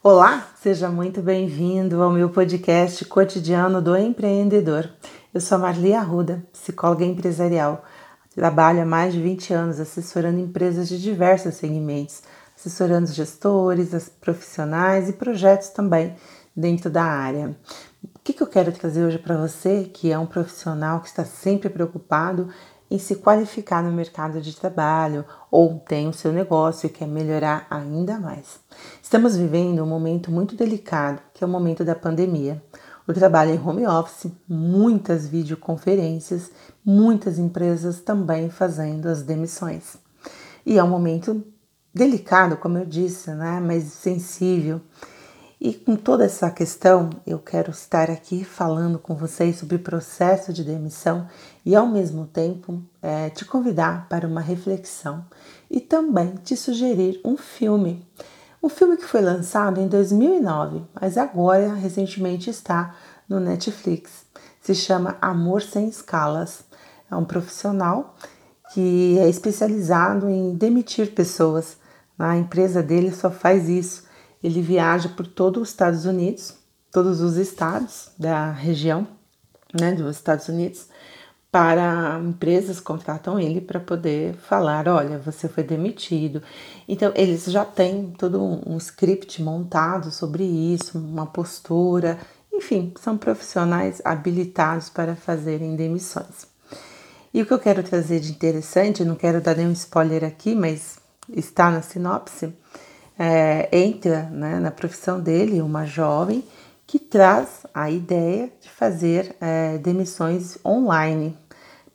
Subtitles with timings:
[0.00, 4.88] Olá, seja muito bem-vindo ao meu podcast cotidiano do empreendedor.
[5.34, 7.84] Eu sou a Marli Arruda, psicóloga empresarial.
[8.32, 12.22] Trabalho há mais de 20 anos assessorando empresas de diversos segmentos,
[12.56, 16.14] assessorando gestores, profissionais e projetos também
[16.54, 17.56] dentro da área.
[18.04, 21.68] O que, eu quero trazer hoje para você, que é um profissional que está sempre
[21.68, 22.48] preocupado
[22.90, 27.66] em se qualificar no mercado de trabalho ou tem o seu negócio e quer melhorar
[27.70, 28.60] ainda mais.
[29.02, 32.62] Estamos vivendo um momento muito delicado, que é o momento da pandemia.
[33.06, 36.50] O trabalho em home office, muitas videoconferências,
[36.84, 39.96] muitas empresas também fazendo as demissões.
[40.64, 41.42] E é um momento
[41.94, 44.80] delicado, como eu disse, né, mas sensível
[45.60, 50.52] e com toda essa questão, eu quero estar aqui falando com vocês sobre o processo
[50.52, 51.26] de demissão
[51.66, 55.24] e, ao mesmo tempo, é, te convidar para uma reflexão
[55.68, 58.06] e também te sugerir um filme.
[58.62, 62.94] Um filme que foi lançado em 2009, mas agora recentemente está
[63.28, 64.26] no Netflix.
[64.60, 66.62] Se chama Amor Sem Escalas.
[67.10, 68.14] É um profissional
[68.72, 71.76] que é especializado em demitir pessoas.
[72.16, 74.07] A empresa dele só faz isso
[74.42, 76.54] ele viaja por todos os Estados Unidos,
[76.92, 79.06] todos os estados da região,
[79.78, 80.86] né, dos Estados Unidos,
[81.50, 86.42] para empresas contratam ele para poder falar, olha, você foi demitido.
[86.86, 92.18] Então eles já têm todo um script montado sobre isso, uma postura,
[92.52, 96.46] enfim, são profissionais habilitados para fazerem demissões.
[97.32, 100.98] E o que eu quero trazer de interessante, não quero dar nenhum spoiler aqui, mas
[101.28, 102.52] está na sinopse,
[103.18, 106.44] é, entra né, na profissão dele uma jovem
[106.86, 111.36] que traz a ideia de fazer é, demissões online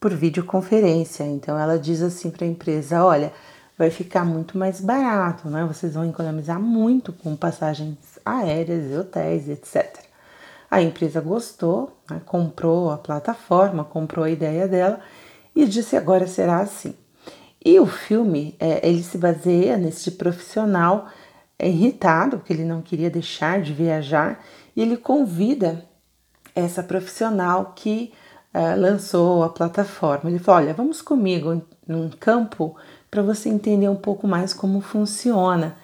[0.00, 1.24] por videoconferência.
[1.24, 3.32] Então ela diz assim para a empresa: olha,
[3.78, 5.64] vai ficar muito mais barato, né?
[5.64, 10.00] Vocês vão economizar muito com passagens aéreas, hotéis, etc.
[10.70, 15.00] A empresa gostou, né, comprou a plataforma, comprou a ideia dela
[15.54, 16.94] e disse agora será assim.
[17.64, 21.08] E o filme, é, ele se baseia nesse profissional
[21.60, 24.42] é irritado, porque ele não queria deixar de viajar,
[24.74, 25.84] e ele convida
[26.54, 28.12] essa profissional que
[28.54, 30.30] uh, lançou a plataforma.
[30.30, 32.74] Ele fala: Olha, vamos comigo num campo
[33.10, 35.76] para você entender um pouco mais como funciona.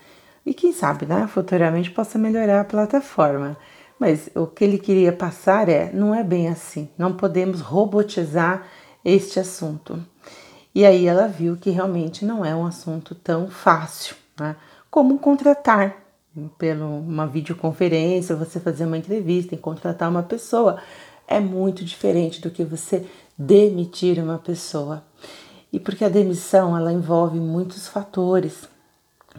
[0.46, 3.56] E quem sabe, né, futuramente possa melhorar a plataforma.
[3.98, 8.66] Mas o que ele queria passar é: não é bem assim, não podemos robotizar
[9.04, 10.02] este assunto.
[10.76, 14.54] E aí ela viu que realmente não é um assunto tão fácil, né?
[14.90, 16.04] Como contratar
[16.58, 20.76] pela uma videoconferência, você fazer uma entrevista e contratar uma pessoa
[21.26, 23.06] é muito diferente do que você
[23.38, 25.02] demitir uma pessoa.
[25.72, 28.68] E porque a demissão ela envolve muitos fatores,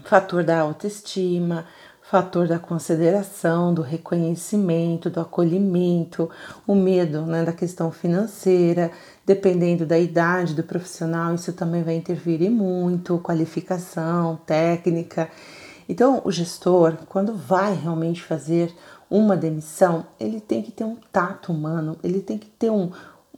[0.02, 1.66] fator da autoestima,
[2.10, 6.30] fator da consideração, do reconhecimento, do acolhimento,
[6.66, 8.90] o medo né, da questão financeira,
[9.26, 15.28] dependendo da idade do profissional, isso também vai intervir muito, qualificação, técnica.
[15.86, 18.74] Então, o gestor, quando vai realmente fazer
[19.10, 22.90] uma demissão, ele tem que ter um tato humano, ele tem que ter um,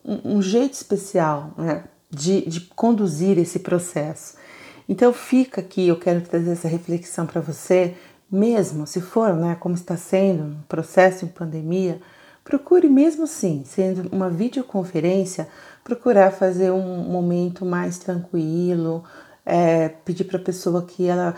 [0.04, 4.38] um, um jeito especial né, de, de conduzir esse processo.
[4.88, 7.96] Então, fica aqui, eu quero trazer essa reflexão para você
[8.30, 12.00] mesmo se for, né, como está sendo um processo em pandemia,
[12.44, 15.48] procure mesmo sim, sendo uma videoconferência,
[15.84, 19.04] procurar fazer um momento mais tranquilo,
[19.44, 21.34] é, pedir para a pessoa que ela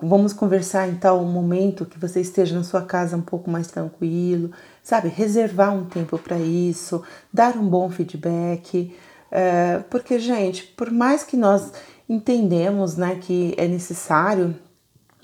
[0.00, 4.50] vamos conversar em tal momento que você esteja na sua casa um pouco mais tranquilo,
[4.82, 5.08] sabe?
[5.08, 7.02] Reservar um tempo para isso,
[7.32, 8.94] dar um bom feedback,
[9.30, 11.72] é, porque gente, por mais que nós
[12.08, 14.54] entendemos, né, que é necessário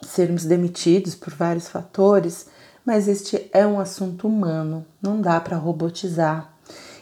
[0.02, 2.46] sermos demitidos por vários fatores,
[2.84, 6.52] mas este é um assunto humano, não dá para robotizar.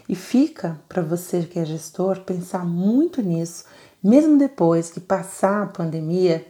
[0.08, 3.64] E fica para você que é gestor pensar muito nisso,
[4.02, 6.46] mesmo depois que passar a pandemia,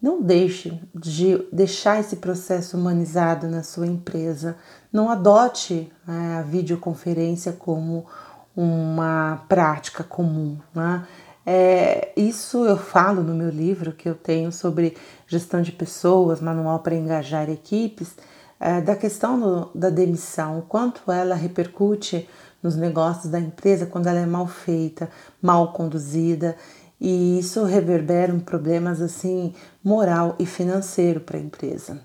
[0.00, 4.56] não deixe de deixar esse processo humanizado na sua empresa.
[4.92, 8.06] Não adote né, a videoconferência como
[8.54, 10.58] uma prática comum.
[10.74, 11.06] Né?
[11.48, 14.96] É, isso eu falo no meu livro que eu tenho sobre
[15.28, 18.16] gestão de pessoas, manual para engajar equipes,
[18.58, 22.28] é, da questão do, da demissão, o quanto ela repercute
[22.60, 25.08] nos negócios da empresa quando ela é mal feita,
[25.40, 26.56] mal conduzida,
[27.00, 29.54] e isso reverbera em problemas assim
[29.84, 32.00] moral e financeiro para a empresa.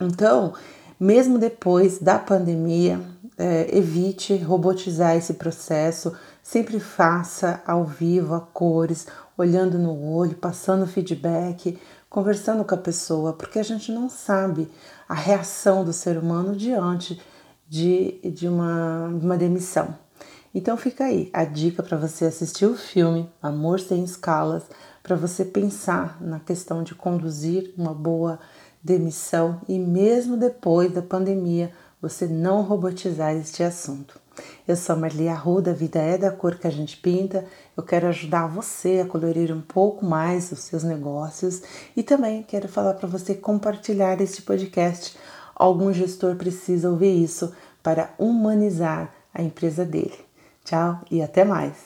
[0.00, 0.52] Então,
[1.00, 3.00] mesmo depois da pandemia,
[3.36, 6.14] é, evite robotizar esse processo,
[6.46, 11.76] sempre faça ao vivo, a cores, olhando no olho, passando feedback,
[12.08, 14.70] conversando com a pessoa, porque a gente não sabe
[15.08, 17.20] a reação do ser humano diante
[17.68, 19.98] de, de uma, uma demissão.
[20.54, 24.62] Então fica aí a dica para você assistir o filme Amor Sem Escalas,
[25.02, 28.38] para você pensar na questão de conduzir uma boa
[28.80, 34.25] demissão e mesmo depois da pandemia você não robotizar este assunto.
[34.66, 37.44] Eu sou a Marli Arruda, a vida é da cor que a gente pinta.
[37.76, 41.62] Eu quero ajudar você a colorir um pouco mais os seus negócios
[41.96, 45.16] e também quero falar para você compartilhar este podcast.
[45.54, 47.52] Algum gestor precisa ouvir isso
[47.82, 50.18] para humanizar a empresa dele.
[50.64, 51.85] Tchau e até mais!